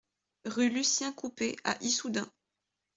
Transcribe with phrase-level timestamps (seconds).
[0.45, 2.27] Rue Lucien Coupet à Issoudun